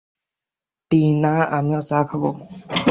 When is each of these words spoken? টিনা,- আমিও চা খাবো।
টিনা,- 0.91 1.33
আমিও 1.57 1.81
চা 1.81 1.99
খাবো। 2.09 2.29